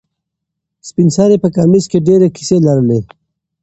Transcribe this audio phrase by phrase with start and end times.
[0.87, 2.99] سپین سرې په کمیس کې ډېرې کیسې لرلې.